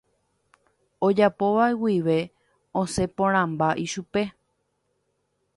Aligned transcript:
Ojapóva 1.07 1.67
guive 1.83 2.17
osẽporãmba 2.81 3.69
ichupe. 3.87 4.23